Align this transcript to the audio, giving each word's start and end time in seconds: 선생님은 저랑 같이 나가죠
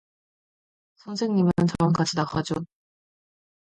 선생님은 1.03 1.51
저랑 1.77 1.93
같이 1.93 2.17
나가죠 2.17 2.55